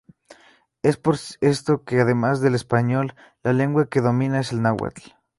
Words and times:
Es 0.81 0.97
por 0.97 1.15
esto, 1.41 1.83
que 1.83 1.99
además 2.01 2.41
del 2.41 2.55
español 2.55 3.13
la 3.43 3.53
lengua 3.53 3.85
que 3.85 4.01
domina 4.01 4.39
es 4.39 4.51
el 4.51 4.63
náhuatl. 4.63 5.11